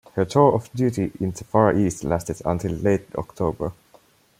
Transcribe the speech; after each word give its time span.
Her 0.15 0.25
tour 0.25 0.55
of 0.55 0.73
duty 0.73 1.11
in 1.19 1.29
the 1.29 1.43
Far 1.43 1.77
East 1.77 2.03
lasted 2.03 2.41
until 2.43 2.71
late 2.71 3.05
October. 3.15 3.71